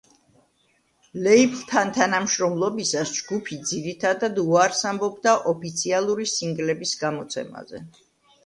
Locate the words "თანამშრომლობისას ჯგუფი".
1.97-3.57